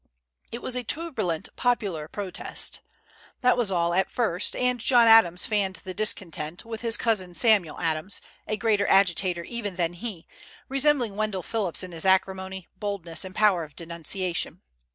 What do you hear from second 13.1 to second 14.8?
and power of denunciation.